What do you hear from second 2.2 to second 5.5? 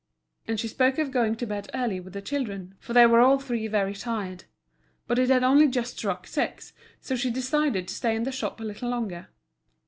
children, for they were all three very tired. But it had